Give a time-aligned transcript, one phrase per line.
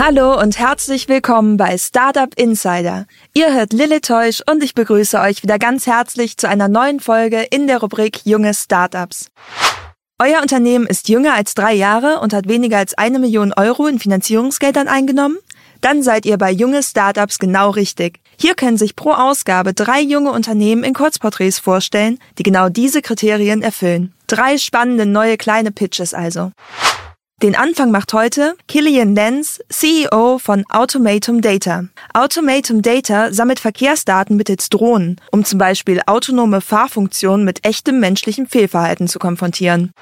[0.00, 3.06] Hallo und herzlich willkommen bei Startup Insider.
[3.34, 7.42] Ihr hört Lille Teusch und ich begrüße euch wieder ganz herzlich zu einer neuen Folge
[7.42, 9.32] in der Rubrik Junge Startups.
[10.20, 13.98] Euer Unternehmen ist jünger als drei Jahre und hat weniger als eine Million Euro in
[13.98, 15.38] Finanzierungsgeldern eingenommen?
[15.80, 18.20] Dann seid ihr bei Junge Startups genau richtig.
[18.40, 23.62] Hier können sich pro Ausgabe drei junge Unternehmen in Kurzporträts vorstellen, die genau diese Kriterien
[23.62, 24.14] erfüllen.
[24.28, 26.52] Drei spannende neue kleine Pitches also.
[27.40, 31.84] Den Anfang macht heute Killian Lenz, CEO von Automatum Data.
[32.12, 39.06] Automatum Data sammelt Verkehrsdaten mittels Drohnen, um zum Beispiel autonome Fahrfunktionen mit echtem menschlichem Fehlverhalten
[39.06, 39.92] zu konfrontieren.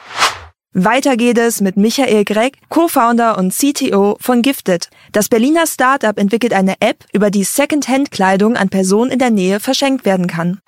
[0.72, 4.88] Weiter geht es mit Michael Gregg, Co-Founder und CTO von Gifted.
[5.12, 10.06] Das Berliner Startup entwickelt eine App, über die Second-Hand-Kleidung an Personen in der Nähe verschenkt
[10.06, 10.60] werden kann.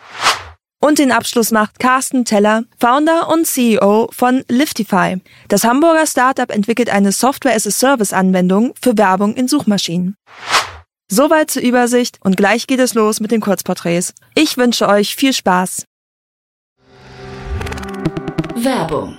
[0.80, 5.20] Und den Abschluss macht Carsten Teller, Founder und CEO von Liftify.
[5.48, 10.14] Das Hamburger Startup entwickelt eine Software-as-a-Service-Anwendung für Werbung in Suchmaschinen.
[11.10, 14.14] Soweit zur Übersicht und gleich geht es los mit den Kurzporträts.
[14.34, 15.84] Ich wünsche euch viel Spaß.
[18.54, 19.18] Werbung.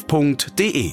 [0.00, 0.92] startup.de.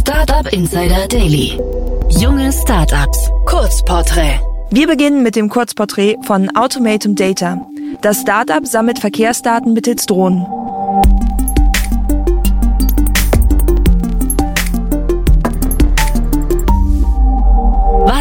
[0.00, 1.58] Startup Insider Daily.
[2.10, 3.30] Junge Startups.
[3.46, 4.40] Kurzporträt.
[4.70, 7.66] Wir beginnen mit dem Kurzporträt von Automatum Data.
[8.02, 10.46] Das Startup sammelt Verkehrsdaten mittels Drohnen.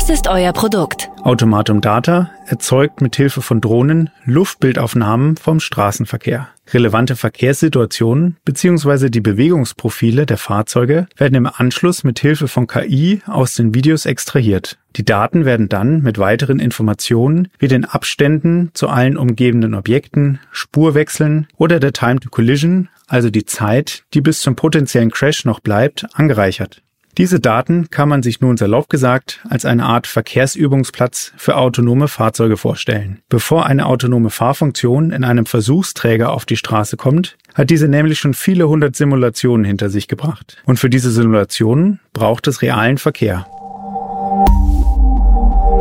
[0.06, 1.10] Was ist euer Produkt?
[1.24, 6.48] Automatum Data erzeugt mit Hilfe von Drohnen Luftbildaufnahmen vom Straßenverkehr.
[6.72, 9.10] Relevante Verkehrssituationen bzw.
[9.10, 14.78] die Bewegungsprofile der Fahrzeuge werden im Anschluss mit Hilfe von KI aus den Videos extrahiert.
[14.96, 21.48] Die Daten werden dann mit weiteren Informationen wie den Abständen zu allen umgebenden Objekten, Spurwechseln
[21.58, 26.06] oder der Time to Collision, also die Zeit, die bis zum potenziellen Crash noch bleibt,
[26.14, 26.84] angereichert.
[27.18, 32.58] Diese Daten kann man sich nun salopp gesagt als eine Art Verkehrsübungsplatz für autonome Fahrzeuge
[32.58, 33.22] vorstellen.
[33.30, 38.34] Bevor eine autonome Fahrfunktion in einem Versuchsträger auf die Straße kommt, hat diese nämlich schon
[38.34, 40.58] viele hundert Simulationen hinter sich gebracht.
[40.66, 43.46] Und für diese Simulationen braucht es realen Verkehr.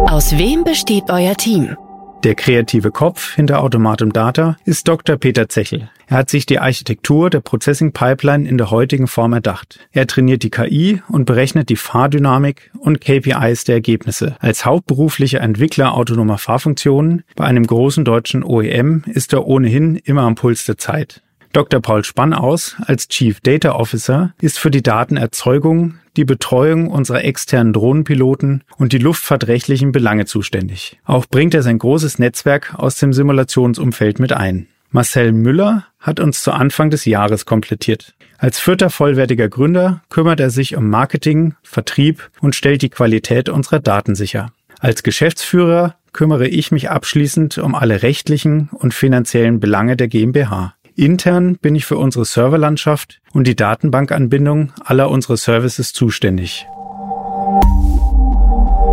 [0.09, 1.77] Aus wem besteht euer Team?
[2.25, 5.19] Der kreative Kopf hinter Automatum Data ist Dr.
[5.19, 5.91] Peter Zechel.
[6.07, 9.79] Er hat sich die Architektur der Processing Pipeline in der heutigen Form erdacht.
[9.93, 14.37] Er trainiert die KI und berechnet die Fahrdynamik und KPIs der Ergebnisse.
[14.41, 20.35] Als hauptberuflicher Entwickler autonomer Fahrfunktionen bei einem großen deutschen OEM ist er ohnehin immer am
[20.35, 21.24] Puls der Zeit.
[21.55, 21.81] Dr.
[21.81, 28.65] Paul Spannaus als Chief Data Officer ist für die Datenerzeugung, die Betreuung unserer externen Drohnenpiloten
[28.77, 30.99] und die luftfahrtrechtlichen Belange zuständig.
[31.05, 34.67] Auch bringt er sein großes Netzwerk aus dem Simulationsumfeld mit ein.
[34.91, 38.15] Marcel Müller hat uns zu Anfang des Jahres komplettiert.
[38.37, 43.79] Als vierter vollwertiger Gründer kümmert er sich um Marketing, Vertrieb und stellt die Qualität unserer
[43.79, 44.51] Daten sicher.
[44.81, 50.75] Als Geschäftsführer kümmere ich mich abschließend um alle rechtlichen und finanziellen Belange der GmbH.
[50.97, 56.67] Intern bin ich für unsere Serverlandschaft und die Datenbankanbindung aller unserer Services zuständig.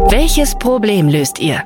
[0.09, 1.63] Welches Problem löst ihr?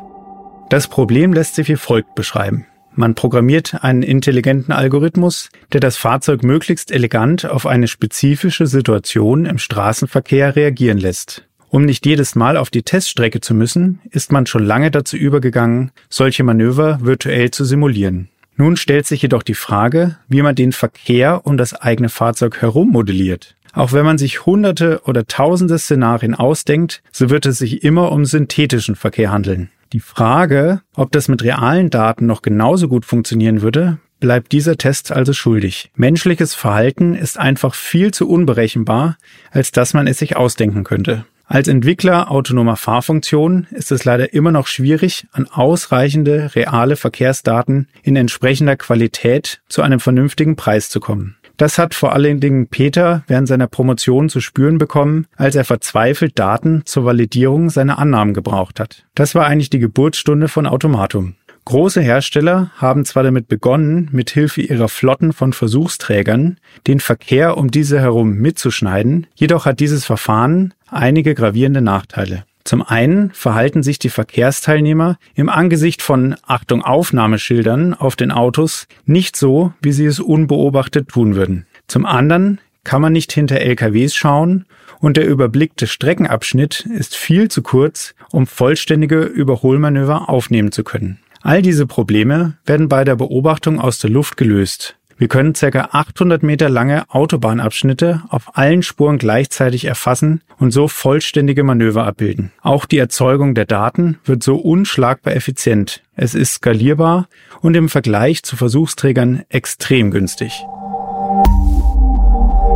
[0.69, 2.65] Das Problem lässt sich wie folgt beschreiben.
[2.93, 9.57] Man programmiert einen intelligenten Algorithmus, der das Fahrzeug möglichst elegant auf eine spezifische Situation im
[9.57, 11.45] Straßenverkehr reagieren lässt.
[11.69, 15.91] Um nicht jedes Mal auf die Teststrecke zu müssen, ist man schon lange dazu übergegangen,
[16.09, 18.29] solche Manöver virtuell zu simulieren.
[18.57, 22.89] Nun stellt sich jedoch die Frage, wie man den Verkehr um das eigene Fahrzeug herum
[22.89, 23.55] modelliert.
[23.73, 28.23] Auch wenn man sich hunderte oder tausende Szenarien ausdenkt, so wird es sich immer um
[28.23, 29.69] synthetischen Verkehr handeln.
[29.91, 35.11] Die Frage, ob das mit realen Daten noch genauso gut funktionieren würde, bleibt dieser Test
[35.11, 35.91] also schuldig.
[35.95, 39.17] Menschliches Verhalten ist einfach viel zu unberechenbar,
[39.51, 41.25] als dass man es sich ausdenken könnte.
[41.47, 48.15] Als Entwickler autonomer Fahrfunktionen ist es leider immer noch schwierig, an ausreichende reale Verkehrsdaten in
[48.15, 51.37] entsprechender Qualität zu einem vernünftigen Preis zu kommen.
[51.57, 56.37] Das hat vor allen Dingen Peter während seiner Promotion zu spüren bekommen, als er verzweifelt
[56.37, 59.05] Daten zur Validierung seiner Annahmen gebraucht hat.
[59.13, 61.35] Das war eigentlich die Geburtsstunde von Automatum.
[61.65, 67.71] Große Hersteller haben zwar damit begonnen, mit Hilfe ihrer Flotten von Versuchsträgern den Verkehr um
[67.71, 72.45] diese herum mitzuschneiden, jedoch hat dieses Verfahren einige gravierende Nachteile.
[72.63, 79.35] Zum einen verhalten sich die Verkehrsteilnehmer im Angesicht von Achtung Aufnahmeschildern auf den Autos nicht
[79.35, 81.65] so, wie sie es unbeobachtet tun würden.
[81.87, 84.65] Zum anderen kann man nicht hinter LKWs schauen
[84.99, 91.19] und der überblickte Streckenabschnitt ist viel zu kurz, um vollständige Überholmanöver aufnehmen zu können.
[91.45, 94.97] All diese Probleme werden bei der Beobachtung aus der Luft gelöst.
[95.19, 95.89] Wir können ca.
[95.91, 102.51] 800 Meter lange Autobahnabschnitte auf allen Spuren gleichzeitig erfassen und so vollständige Manöver abbilden.
[102.63, 106.01] Auch die Erzeugung der Daten wird so unschlagbar effizient.
[106.15, 107.27] Es ist skalierbar
[107.61, 110.65] und im Vergleich zu Versuchsträgern extrem günstig.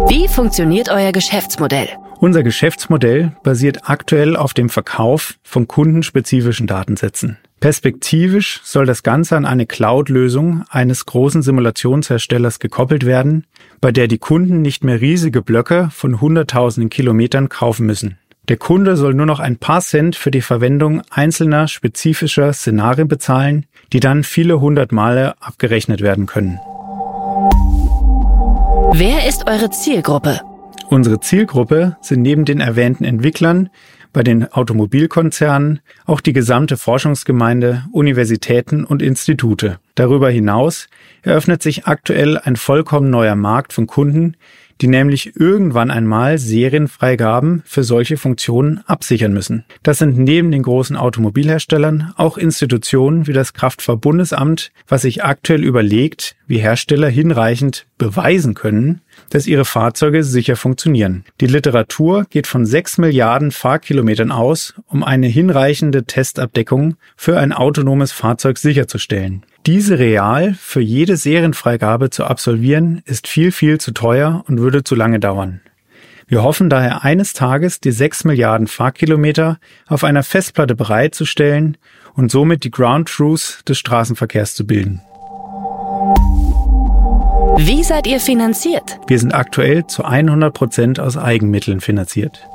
[0.09, 1.89] Wie funktioniert euer Geschäftsmodell?
[2.19, 7.39] Unser Geschäftsmodell basiert aktuell auf dem Verkauf von kundenspezifischen Datensätzen.
[7.59, 13.45] Perspektivisch soll das Ganze an eine Cloud-Lösung eines großen Simulationsherstellers gekoppelt werden,
[13.81, 18.17] bei der die Kunden nicht mehr riesige Blöcke von hunderttausenden Kilometern kaufen müssen.
[18.47, 23.65] Der Kunde soll nur noch ein paar Cent für die Verwendung einzelner spezifischer Szenarien bezahlen,
[23.91, 26.59] die dann viele hundert Male abgerechnet werden können.
[28.93, 30.39] Wer ist eure Zielgruppe?
[30.89, 33.69] Unsere Zielgruppe sind neben den erwähnten Entwicklern
[34.13, 39.79] bei den Automobilkonzernen auch die gesamte Forschungsgemeinde, Universitäten und Institute.
[39.95, 40.87] Darüber hinaus
[41.21, 44.35] eröffnet sich aktuell ein vollkommen neuer Markt von Kunden,
[44.81, 49.65] die nämlich irgendwann einmal Serienfreigaben für solche Funktionen absichern müssen.
[49.83, 56.35] Das sind neben den großen Automobilherstellern auch Institutionen wie das Kraftfahrbundesamt, was sich aktuell überlegt,
[56.47, 61.23] wie Hersteller hinreichend beweisen können, dass ihre Fahrzeuge sicher funktionieren.
[61.41, 68.11] Die Literatur geht von 6 Milliarden Fahrkilometern aus, um eine hinreichende Testabdeckung für ein autonomes
[68.11, 69.43] Fahrzeug sicherzustellen.
[69.65, 74.95] Diese real für jede Serienfreigabe zu absolvieren, ist viel, viel zu teuer und würde zu
[74.95, 75.61] lange dauern.
[76.27, 79.57] Wir hoffen daher eines Tages, die 6 Milliarden Fahrkilometer
[79.87, 81.77] auf einer Festplatte bereitzustellen
[82.13, 85.01] und somit die Ground Truth des Straßenverkehrs zu bilden.
[87.57, 88.99] Wie seid ihr finanziert?
[89.07, 92.47] Wir sind aktuell zu 100 Prozent aus Eigenmitteln finanziert.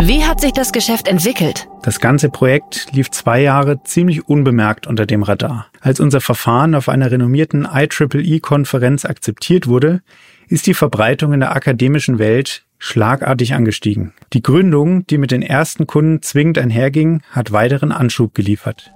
[0.00, 1.68] Wie hat sich das Geschäft entwickelt?
[1.82, 5.66] Das ganze Projekt lief zwei Jahre ziemlich unbemerkt unter dem Radar.
[5.80, 10.02] Als unser Verfahren auf einer renommierten IEEE-Konferenz akzeptiert wurde,
[10.48, 14.12] ist die Verbreitung in der akademischen Welt schlagartig angestiegen.
[14.32, 18.92] Die Gründung, die mit den ersten Kunden zwingend einherging, hat weiteren Anschub geliefert.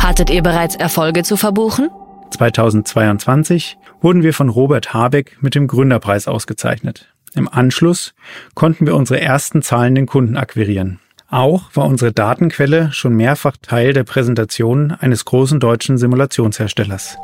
[0.00, 1.90] Hattet ihr bereits Erfolge zu verbuchen?
[2.30, 7.08] 2022 wurden wir von Robert Habeck mit dem Gründerpreis ausgezeichnet.
[7.34, 8.14] Im Anschluss
[8.54, 11.00] konnten wir unsere ersten zahlenden Kunden akquirieren.
[11.28, 17.16] Auch war unsere Datenquelle schon mehrfach Teil der Präsentation eines großen deutschen Simulationsherstellers.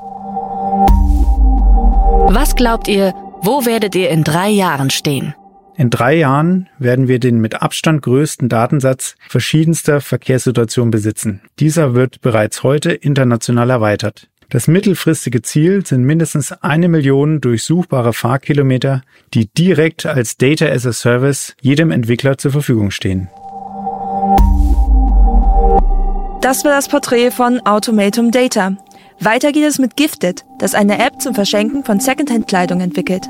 [2.29, 5.35] Was glaubt ihr, wo werdet ihr in drei Jahren stehen?
[5.83, 11.41] In drei Jahren werden wir den mit Abstand größten Datensatz verschiedenster Verkehrssituationen besitzen.
[11.59, 14.29] Dieser wird bereits heute international erweitert.
[14.49, 19.03] Das mittelfristige Ziel sind mindestens eine Million durchsuchbare Fahrkilometer,
[19.35, 23.29] die direkt als Data as a Service jedem Entwickler zur Verfügung stehen.
[26.43, 28.77] Das war das Porträt von Automatum Data.
[29.19, 33.25] Weiter geht es mit Gifted, das eine App zum Verschenken von Secondhand-Kleidung entwickelt.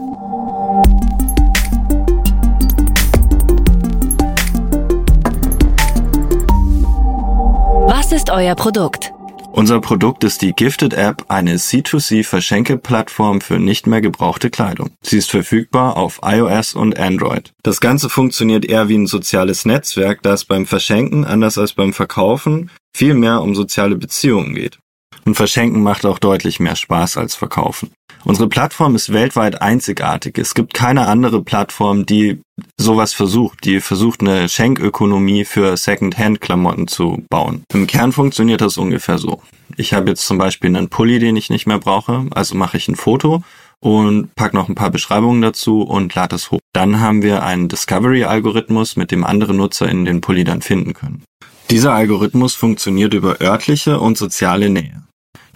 [8.14, 9.14] Ist euer Produkt?
[9.52, 14.90] Unser Produkt ist die Gifted App, eine C2C-Verschenke-Plattform für nicht mehr gebrauchte Kleidung.
[15.00, 17.54] Sie ist verfügbar auf iOS und Android.
[17.62, 22.71] Das Ganze funktioniert eher wie ein soziales Netzwerk, das beim Verschenken, anders als beim Verkaufen,
[22.92, 24.78] viel mehr um soziale Beziehungen geht.
[25.25, 27.91] Und Verschenken macht auch deutlich mehr Spaß als Verkaufen.
[28.25, 30.38] Unsere Plattform ist weltweit einzigartig.
[30.38, 32.41] Es gibt keine andere Plattform, die
[32.76, 37.64] sowas versucht, die versucht, eine Schenkökonomie für Second-Hand-Klamotten zu bauen.
[37.73, 39.43] Im Kern funktioniert das ungefähr so.
[39.76, 42.87] Ich habe jetzt zum Beispiel einen Pulli, den ich nicht mehr brauche, also mache ich
[42.88, 43.43] ein Foto
[43.81, 46.61] und pack noch ein paar Beschreibungen dazu und lade es hoch.
[46.73, 51.25] Dann haben wir einen Discovery-Algorithmus, mit dem andere Nutzer in den Pulli dann finden können.
[51.71, 55.02] Dieser Algorithmus funktioniert über örtliche und soziale Nähe.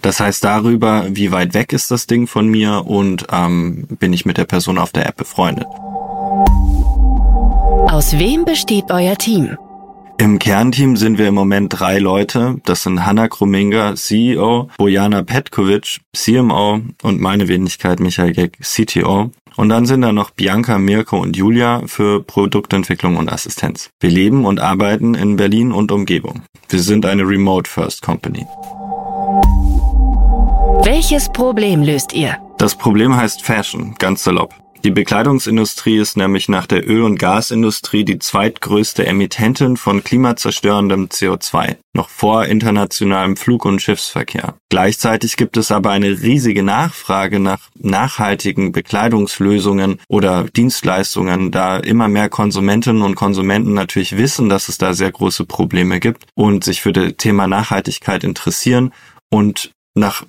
[0.07, 4.25] Das heißt darüber, wie weit weg ist das Ding von mir und ähm, bin ich
[4.25, 5.65] mit der Person auf der App befreundet.
[7.91, 9.57] Aus wem besteht euer Team?
[10.17, 12.55] Im Kernteam sind wir im Moment drei Leute.
[12.63, 19.31] Das sind Hanna Kruminga, CEO, Bojana Petkovic, CMO und meine Wenigkeit Michael Geck, CTO.
[19.57, 23.89] Und dann sind da noch Bianca, Mirko und Julia für Produktentwicklung und Assistenz.
[23.99, 26.43] Wir leben und arbeiten in Berlin und Umgebung.
[26.69, 28.47] Wir sind eine Remote First Company.
[30.83, 32.37] Welches Problem löst ihr?
[32.57, 34.53] Das Problem heißt Fashion, ganz salopp.
[34.83, 41.77] Die Bekleidungsindustrie ist nämlich nach der Öl- und Gasindustrie die zweitgrößte Emittentin von klimazerstörendem CO2,
[41.93, 44.55] noch vor internationalem Flug- und Schiffsverkehr.
[44.69, 52.29] Gleichzeitig gibt es aber eine riesige Nachfrage nach nachhaltigen Bekleidungslösungen oder Dienstleistungen, da immer mehr
[52.29, 56.93] Konsumentinnen und Konsumenten natürlich wissen, dass es da sehr große Probleme gibt und sich für
[56.93, 58.93] das Thema Nachhaltigkeit interessieren
[59.29, 60.23] und nach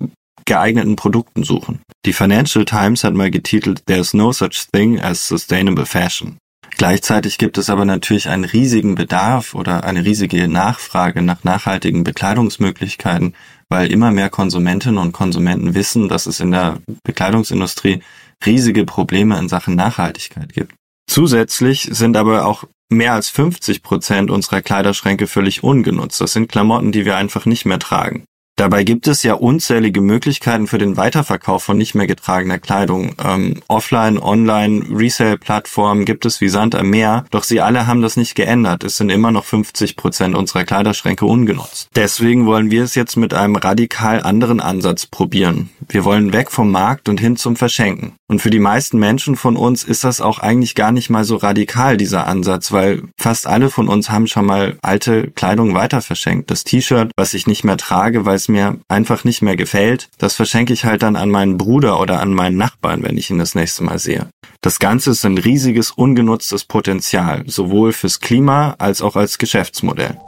[0.49, 1.81] geeigneten Produkten suchen.
[2.05, 6.39] Die Financial Times hat mal getitelt There's no such thing as sustainable fashion.
[6.77, 13.35] Gleichzeitig gibt es aber natürlich einen riesigen Bedarf oder eine riesige Nachfrage nach nachhaltigen Bekleidungsmöglichkeiten,
[13.69, 18.01] weil immer mehr Konsumentinnen und Konsumenten wissen, dass es in der Bekleidungsindustrie
[18.47, 20.75] riesige Probleme in Sachen Nachhaltigkeit gibt.
[21.11, 26.21] Zusätzlich sind aber auch mehr als 50 Prozent unserer Kleiderschränke völlig ungenutzt.
[26.21, 28.25] Das sind Klamotten, die wir einfach nicht mehr tragen.
[28.59, 33.15] Dabei gibt es ja unzählige Möglichkeiten für den Weiterverkauf von nicht mehr getragener Kleidung.
[33.25, 38.17] Ähm, offline, online, Resale-Plattformen gibt es wie Sand am Meer, doch sie alle haben das
[38.17, 38.83] nicht geändert.
[38.83, 41.89] Es sind immer noch 50 Prozent unserer Kleiderschränke ungenutzt.
[41.95, 45.71] Deswegen wollen wir es jetzt mit einem radikal anderen Ansatz probieren.
[45.89, 48.15] Wir wollen weg vom Markt und hin zum Verschenken.
[48.27, 51.37] Und für die meisten Menschen von uns ist das auch eigentlich gar nicht mal so
[51.37, 56.51] radikal, dieser Ansatz, weil fast alle von uns haben schon mal alte Kleidung weiter verschenkt.
[56.51, 60.35] Das T-Shirt, was ich nicht mehr trage, weil es mir einfach nicht mehr gefällt, das
[60.35, 63.55] verschenke ich halt dann an meinen Bruder oder an meinen Nachbarn, wenn ich ihn das
[63.55, 64.29] nächste Mal sehe.
[64.61, 70.19] Das Ganze ist ein riesiges ungenutztes Potenzial, sowohl fürs Klima als auch als Geschäftsmodell.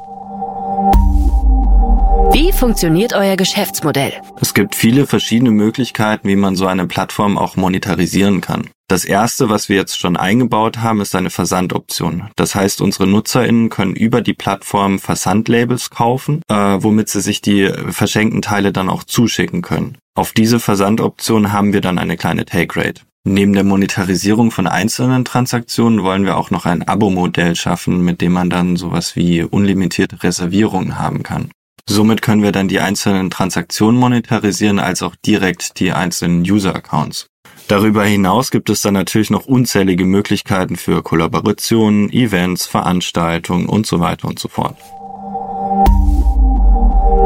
[2.33, 4.13] Wie funktioniert euer Geschäftsmodell?
[4.41, 8.71] Es gibt viele verschiedene Möglichkeiten, wie man so eine Plattform auch monetarisieren kann.
[8.91, 12.29] Das erste, was wir jetzt schon eingebaut haben, ist eine Versandoption.
[12.35, 17.71] Das heißt, unsere NutzerInnen können über die Plattform Versandlabels kaufen, äh, womit sie sich die
[17.91, 19.97] verschenkten Teile dann auch zuschicken können.
[20.17, 23.03] Auf diese Versandoption haben wir dann eine kleine Take Rate.
[23.23, 28.33] Neben der Monetarisierung von einzelnen Transaktionen wollen wir auch noch ein Abo-Modell schaffen, mit dem
[28.33, 31.53] man dann sowas wie unlimitierte Reservierungen haben kann.
[31.89, 37.29] Somit können wir dann die einzelnen Transaktionen monetarisieren als auch direkt die einzelnen User-Accounts.
[37.69, 44.01] Darüber hinaus gibt es dann natürlich noch unzählige Möglichkeiten für Kollaborationen, Events, Veranstaltungen und so
[44.01, 44.77] weiter und so fort.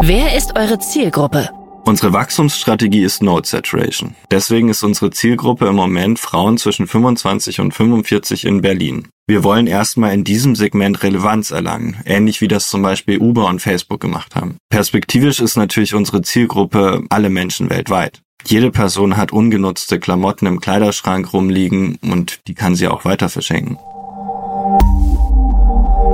[0.03, 1.49] Wer ist eure Zielgruppe?
[1.87, 4.15] Unsere Wachstumsstrategie ist Node Saturation.
[4.31, 9.09] Deswegen ist unsere Zielgruppe im Moment Frauen zwischen 25 und 45 in Berlin.
[9.27, 13.61] Wir wollen erstmal in diesem Segment Relevanz erlangen, ähnlich wie das zum Beispiel Uber und
[13.61, 14.57] Facebook gemacht haben.
[14.71, 18.23] Perspektivisch ist natürlich unsere Zielgruppe alle Menschen weltweit.
[18.47, 23.79] Jede Person hat ungenutzte Klamotten im Kleiderschrank rumliegen und die kann sie auch weiter verschenken.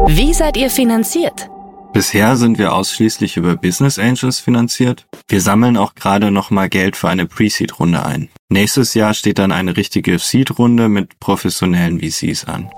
[0.06, 1.50] Wie seid ihr finanziert?
[1.92, 5.06] Bisher sind wir ausschließlich über Business Angels finanziert.
[5.26, 8.28] Wir sammeln auch gerade nochmal Geld für eine Pre-Seed-Runde ein.
[8.48, 12.70] Nächstes Jahr steht dann eine richtige Seed-Runde mit professionellen VCs an.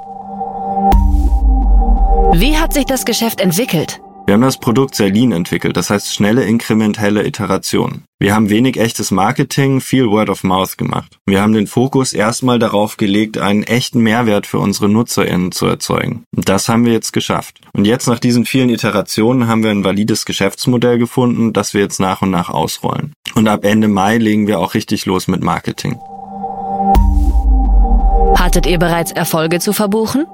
[2.35, 4.01] Wie hat sich das Geschäft entwickelt?
[4.33, 8.05] Wir haben das Produkt sehr lean entwickelt, das heißt schnelle inkrementelle Iterationen.
[8.19, 11.19] Wir haben wenig echtes Marketing, viel Word of Mouth gemacht.
[11.27, 16.25] Wir haben den Fokus erstmal darauf gelegt, einen echten Mehrwert für unsere NutzerInnen zu erzeugen.
[16.35, 17.61] Und das haben wir jetzt geschafft.
[17.75, 22.01] Und jetzt nach diesen vielen Iterationen haben wir ein valides Geschäftsmodell gefunden, das wir jetzt
[22.01, 23.13] nach und nach ausrollen.
[23.35, 25.99] Und ab Ende Mai legen wir auch richtig los mit Marketing.
[28.37, 30.25] Hattet ihr bereits Erfolge zu verbuchen?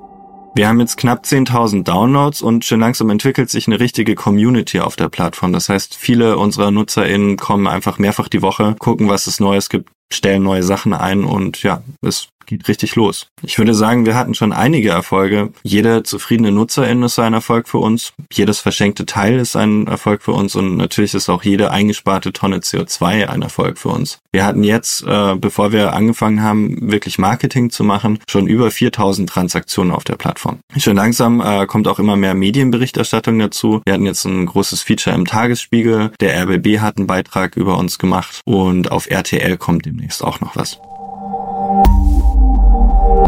[0.54, 4.96] Wir haben jetzt knapp 10.000 Downloads und schon langsam entwickelt sich eine richtige Community auf
[4.96, 5.52] der Plattform.
[5.52, 9.90] Das heißt, viele unserer NutzerInnen kommen einfach mehrfach die Woche, gucken, was es Neues gibt,
[10.12, 13.28] stellen neue Sachen ein und ja, es geht richtig los.
[13.42, 15.52] Ich würde sagen, wir hatten schon einige Erfolge.
[15.62, 18.12] Jeder zufriedene Nutzerin ist ein Erfolg für uns.
[18.32, 22.58] Jedes verschenkte Teil ist ein Erfolg für uns und natürlich ist auch jede eingesparte Tonne
[22.58, 24.18] CO2 ein Erfolg für uns.
[24.32, 29.28] Wir hatten jetzt, äh, bevor wir angefangen haben, wirklich Marketing zu machen, schon über 4000
[29.28, 30.58] Transaktionen auf der Plattform.
[30.76, 33.82] Schon langsam äh, kommt auch immer mehr Medienberichterstattung dazu.
[33.84, 36.12] Wir hatten jetzt ein großes Feature im Tagesspiegel.
[36.20, 40.56] Der RBB hat einen Beitrag über uns gemacht und auf RTL kommt demnächst auch noch
[40.56, 40.78] was.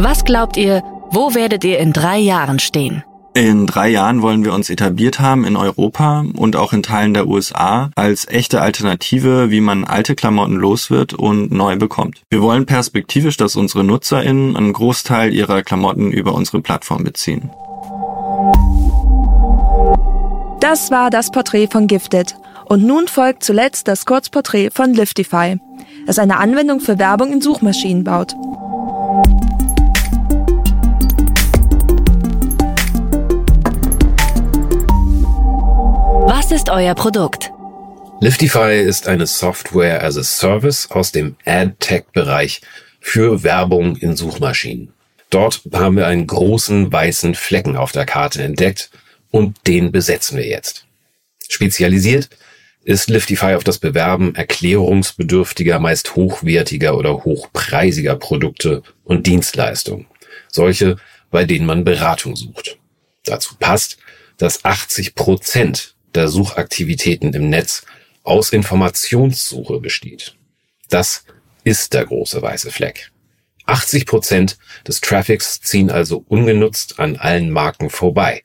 [0.03, 3.05] Was glaubt ihr, wo werdet ihr in drei Jahren stehen?
[3.35, 7.29] In drei Jahren wollen wir uns etabliert haben in Europa und auch in Teilen der
[7.29, 12.23] USA als echte Alternative, wie man alte Klamotten los wird und neu bekommt.
[12.31, 17.51] Wir wollen perspektivisch, dass unsere NutzerInnen einen Großteil ihrer Klamotten über unsere Plattform beziehen.
[20.61, 22.37] Das war das Porträt von Gifted.
[22.65, 25.61] Und nun folgt zuletzt das Kurzporträt von Liftify,
[26.07, 28.35] das eine Anwendung für Werbung in Suchmaschinen baut.
[36.51, 37.53] Ist euer Produkt?
[38.21, 42.63] Liftify ist eine Software as a Service aus dem Ad-Tech-Bereich
[42.99, 44.93] für Werbung in Suchmaschinen.
[45.31, 48.91] Dort haben wir einen großen weißen Flecken auf der Karte entdeckt
[49.31, 50.87] und den besetzen wir jetzt.
[51.49, 52.29] Spezialisiert
[52.83, 60.09] ist Liftify auf das Bewerben erklärungsbedürftiger, meist hochwertiger oder hochpreisiger Produkte und Dienstleistungen.
[60.49, 60.97] Solche,
[61.31, 62.77] bei denen man Beratung sucht.
[63.25, 63.99] Dazu passt,
[64.37, 67.85] dass 80 Prozent der Suchaktivitäten im Netz
[68.23, 70.35] aus Informationssuche besteht.
[70.89, 71.25] Das
[71.65, 73.11] ist der große weiße Fleck.
[73.67, 78.43] 80 Prozent des Traffics ziehen also ungenutzt an allen Marken vorbei.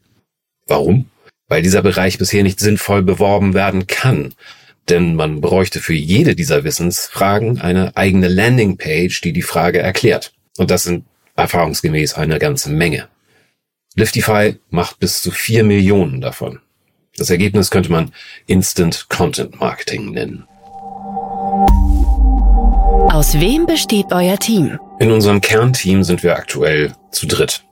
[0.68, 1.10] Warum?
[1.48, 4.34] Weil dieser Bereich bisher nicht sinnvoll beworben werden kann.
[4.90, 10.34] Denn man bräuchte für jede dieser Wissensfragen eine eigene Landingpage, die die Frage erklärt.
[10.58, 11.06] Und das sind
[11.36, 13.08] erfahrungsgemäß eine ganze Menge.
[13.96, 16.60] Liftify macht bis zu vier Millionen davon.
[17.18, 18.12] Das Ergebnis könnte man
[18.46, 20.46] Instant Content Marketing nennen.
[23.12, 24.78] Aus wem besteht euer Team?
[25.00, 27.64] In unserem Kernteam sind wir aktuell zu dritt.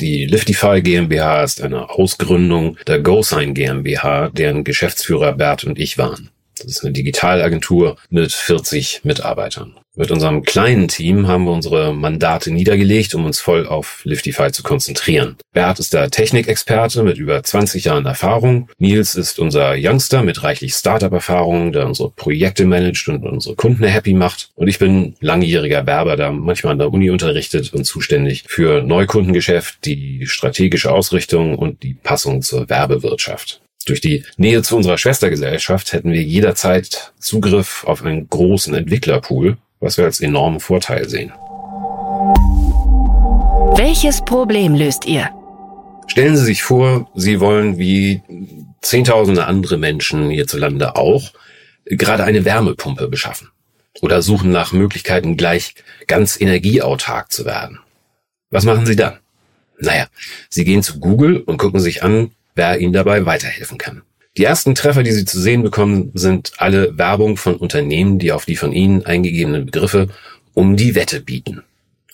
[0.00, 6.30] Die Liftify GmbH ist eine Ausgründung der GoSign GmbH, deren Geschäftsführer Bert und ich waren.
[6.58, 9.74] Das ist eine Digitalagentur mit 40 Mitarbeitern.
[9.98, 14.62] Mit unserem kleinen Team haben wir unsere Mandate niedergelegt, um uns voll auf Liftify zu
[14.62, 15.36] konzentrieren.
[15.54, 18.68] Bert ist der Technikexperte mit über 20 Jahren Erfahrung.
[18.78, 24.12] Nils ist unser Youngster mit reichlich Startup-Erfahrung, der unsere Projekte managt und unsere Kunden happy
[24.12, 24.50] macht.
[24.54, 29.78] Und ich bin langjähriger Werber, der manchmal an der Uni unterrichtet und zuständig für Neukundengeschäft,
[29.86, 33.62] die strategische Ausrichtung und die Passung zur Werbewirtschaft.
[33.86, 39.96] Durch die Nähe zu unserer Schwestergesellschaft hätten wir jederzeit Zugriff auf einen großen Entwicklerpool, was
[39.96, 41.32] wir als enormen Vorteil sehen.
[43.76, 45.30] Welches Problem löst ihr?
[46.08, 48.22] Stellen Sie sich vor, Sie wollen wie
[48.82, 51.32] zehntausende andere Menschen hierzulande auch
[51.84, 53.50] gerade eine Wärmepumpe beschaffen
[54.00, 55.76] oder suchen nach Möglichkeiten gleich
[56.08, 57.78] ganz energieautark zu werden.
[58.50, 59.18] Was machen Sie dann?
[59.78, 60.08] Naja,
[60.48, 64.02] Sie gehen zu Google und gucken sich an, wer Ihnen dabei weiterhelfen kann.
[64.36, 68.44] Die ersten Treffer, die Sie zu sehen bekommen, sind alle Werbung von Unternehmen, die auf
[68.44, 70.08] die von Ihnen eingegebenen Begriffe
[70.52, 71.62] um die Wette bieten.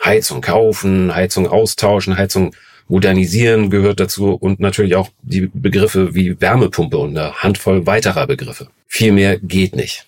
[0.05, 2.55] Heizung kaufen, Heizung austauschen, Heizung
[2.89, 8.69] modernisieren gehört dazu und natürlich auch die Begriffe wie Wärmepumpe und eine Handvoll weiterer Begriffe.
[8.87, 10.07] Viel mehr geht nicht.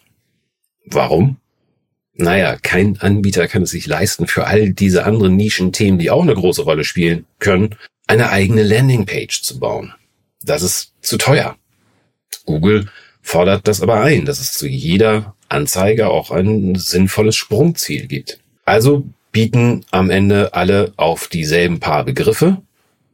[0.84, 1.38] Warum?
[2.16, 6.34] Naja, kein Anbieter kann es sich leisten, für all diese anderen Nischenthemen, die auch eine
[6.34, 7.74] große Rolle spielen können,
[8.06, 9.94] eine eigene Landingpage zu bauen.
[10.44, 11.56] Das ist zu teuer.
[12.44, 12.88] Google
[13.22, 18.38] fordert das aber ein, dass es zu jeder Anzeige auch ein sinnvolles Sprungziel gibt.
[18.64, 22.58] Also bieten am Ende alle auf dieselben paar Begriffe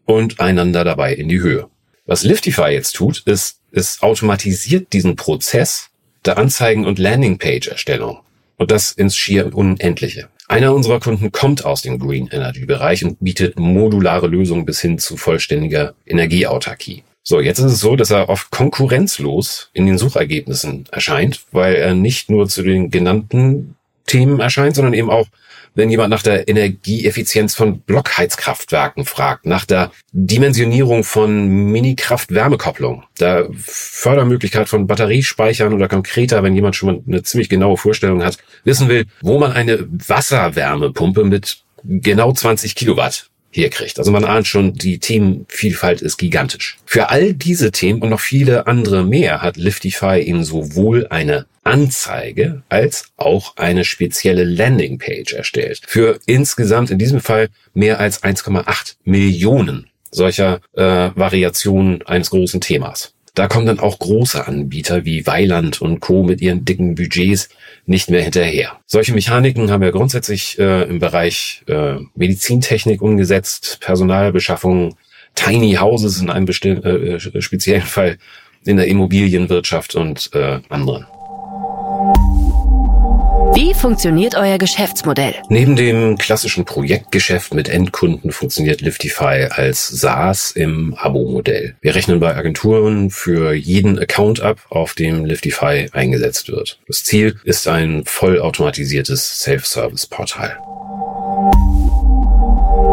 [0.04, 1.68] und einander dabei in die Höhe.
[2.06, 5.90] Was Liftify jetzt tut, ist, es automatisiert diesen Prozess
[6.24, 8.18] der Anzeigen- und Landingpage-Erstellung.
[8.56, 10.28] Und das ins schier Unendliche.
[10.48, 14.98] Einer unserer Kunden kommt aus dem Green Energy Bereich und bietet modulare Lösungen bis hin
[14.98, 17.04] zu vollständiger Energieautarkie.
[17.22, 21.94] So, jetzt ist es so, dass er oft konkurrenzlos in den Suchergebnissen erscheint, weil er
[21.94, 25.26] nicht nur zu den genannten Themen erscheint, sondern eben auch,
[25.74, 34.68] wenn jemand nach der Energieeffizienz von Blockheizkraftwerken fragt, nach der Dimensionierung von Mini-Kraft-Wärmekopplung, der Fördermöglichkeit
[34.68, 39.06] von Batteriespeichern oder konkreter, wenn jemand schon mal eine ziemlich genaue Vorstellung hat, wissen will,
[39.20, 43.98] wo man eine Wasserwärmepumpe mit genau 20 Kilowatt herkriegt.
[43.98, 46.78] Also man ahnt schon, die Themenvielfalt ist gigantisch.
[46.84, 52.62] Für all diese Themen und noch viele andere mehr hat Liftify eben sowohl eine Anzeige
[52.68, 55.82] als auch eine spezielle Landingpage erstellt.
[55.86, 63.14] Für insgesamt in diesem Fall mehr als 1,8 Millionen solcher äh, Variationen eines großen Themas.
[63.34, 66.24] Da kommen dann auch große Anbieter wie Weiland und Co.
[66.24, 67.48] mit ihren dicken Budgets
[67.90, 68.78] nicht mehr hinterher.
[68.86, 74.96] Solche Mechaniken haben wir grundsätzlich äh, im Bereich äh, Medizintechnik umgesetzt, Personalbeschaffung,
[75.34, 78.18] Tiny Houses in einem bestimmten äh, speziellen Fall
[78.64, 81.04] in der Immobilienwirtschaft und äh, anderen.
[83.52, 85.34] Wie funktioniert euer Geschäftsmodell?
[85.48, 91.74] Neben dem klassischen Projektgeschäft mit Endkunden funktioniert Liftify als SaaS im Abo-Modell.
[91.80, 96.78] Wir rechnen bei Agenturen für jeden Account ab, auf dem Liftify eingesetzt wird.
[96.86, 100.58] Das Ziel ist ein vollautomatisiertes Self-Service-Portal.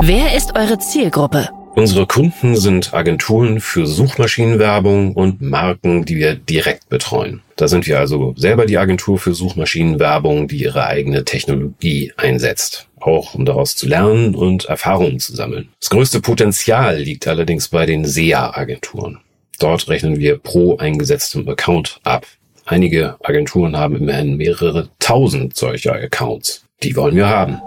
[0.02, 1.50] Wer ist eure Zielgruppe?
[1.78, 7.44] Unsere Kunden sind Agenturen für Suchmaschinenwerbung und Marken, die wir direkt betreuen.
[7.56, 12.88] Da sind wir also selber die Agentur für Suchmaschinenwerbung, die ihre eigene Technologie einsetzt.
[13.00, 15.70] Auch um daraus zu lernen und Erfahrungen zu sammeln.
[15.80, 19.20] Das größte Potenzial liegt allerdings bei den SEA-Agenturen.
[19.60, 22.26] Dort rechnen wir pro eingesetztem Account ab.
[22.66, 26.66] Einige Agenturen haben immerhin mehrere tausend solcher Accounts.
[26.82, 27.62] Die wollen wir haben.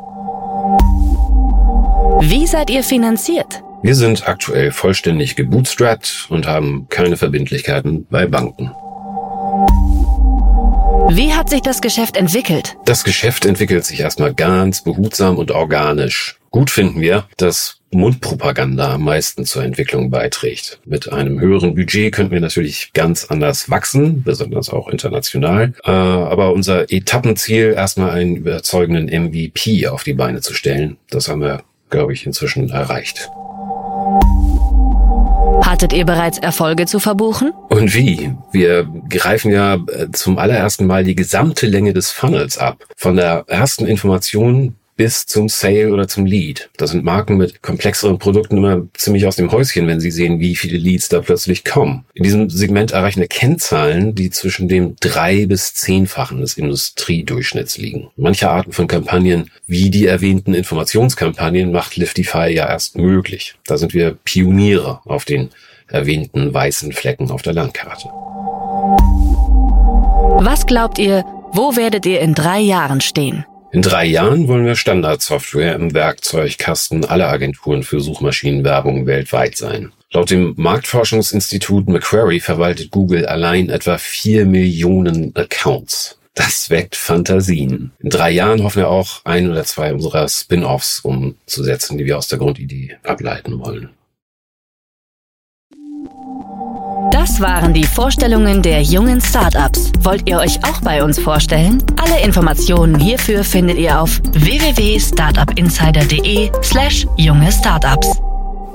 [2.28, 3.62] Wie seid ihr finanziert?
[3.82, 8.72] Wir sind aktuell vollständig gebootstrapped und haben keine Verbindlichkeiten bei Banken.
[11.16, 12.76] Wie hat sich das Geschäft entwickelt?
[12.84, 16.38] Das Geschäft entwickelt sich erstmal ganz behutsam und organisch.
[16.50, 20.78] Gut finden wir, dass Mundpropaganda am meisten zur Entwicklung beiträgt.
[20.84, 25.72] Mit einem höheren Budget könnten wir natürlich ganz anders wachsen, besonders auch international.
[25.84, 31.40] Äh, aber unser Etappenziel, erstmal einen überzeugenden MVP auf die Beine zu stellen, das haben
[31.40, 33.30] wir, glaube ich, inzwischen erreicht.
[35.62, 37.52] Hattet ihr bereits Erfolge zu verbuchen?
[37.68, 38.34] Und wie?
[38.52, 42.84] Wir greifen ja äh, zum allerersten Mal die gesamte Länge des Funnels ab.
[42.96, 46.68] Von der ersten Information bis zum Sale oder zum Lead.
[46.76, 50.54] Da sind Marken mit komplexeren Produkten immer ziemlich aus dem Häuschen, wenn sie sehen, wie
[50.54, 52.04] viele Leads da plötzlich kommen.
[52.12, 58.10] In diesem Segment erreichen wir Kennzahlen, die zwischen dem drei- bis zehnfachen des Industriedurchschnitts liegen.
[58.16, 63.54] Manche Arten von Kampagnen, wie die erwähnten Informationskampagnen, macht Liftify ja erst möglich.
[63.64, 65.48] Da sind wir Pioniere auf den
[65.88, 68.06] erwähnten weißen Flecken auf der Landkarte.
[70.44, 73.46] Was glaubt ihr, wo werdet ihr in drei Jahren stehen?
[73.72, 79.92] In drei Jahren wollen wir Standardsoftware im Werkzeugkasten aller Agenturen für Suchmaschinenwerbung weltweit sein.
[80.12, 86.18] Laut dem Marktforschungsinstitut Macquarie verwaltet Google allein etwa vier Millionen Accounts.
[86.34, 87.92] Das weckt Fantasien.
[88.00, 92.26] In drei Jahren hoffen wir auch, ein oder zwei unserer Spin-offs umzusetzen, die wir aus
[92.26, 93.90] der Grundidee ableiten wollen.
[97.10, 99.90] Das waren die Vorstellungen der jungen Startups.
[100.02, 101.82] Wollt ihr euch auch bei uns vorstellen?
[102.00, 108.06] Alle Informationen hierfür findet ihr auf www.startupinsider.de/slash junge Startups.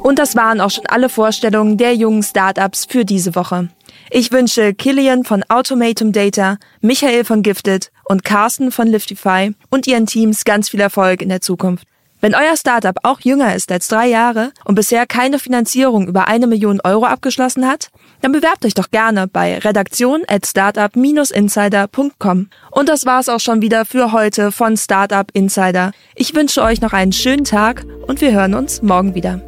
[0.04, 3.70] Und das waren auch schon alle Vorstellungen der jungen Startups für diese Woche.
[4.12, 10.08] Ich wünsche Killian von Automatum Data, Michael von Gifted und Carsten von Liftify und ihren
[10.08, 11.88] Teams ganz viel Erfolg in der Zukunft.
[12.22, 16.48] Wenn euer Startup auch jünger ist als drei Jahre und bisher keine Finanzierung über eine
[16.48, 17.92] Million Euro abgeschlossen hat,
[18.26, 22.50] dann bewerbt euch doch gerne bei redaktion at startup-insider.com.
[22.72, 25.92] Und das war's auch schon wieder für heute von Startup Insider.
[26.16, 29.44] Ich wünsche euch noch einen schönen Tag und wir hören uns morgen wieder.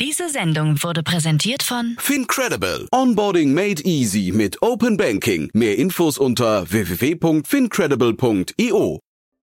[0.00, 2.88] Diese Sendung wurde präsentiert von Fincredible.
[2.90, 5.48] Onboarding made easy mit Open Banking.
[5.52, 8.98] Mehr Infos unter www.fincredible.io.